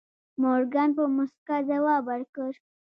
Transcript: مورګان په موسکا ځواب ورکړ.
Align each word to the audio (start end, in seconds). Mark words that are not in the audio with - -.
مورګان 0.41 0.89
په 0.97 1.03
موسکا 1.15 1.57
ځواب 1.69 2.01
ورکړ. 2.09 2.51